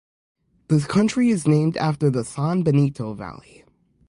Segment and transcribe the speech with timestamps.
[0.69, 3.65] The county is named after the San Benito Valley.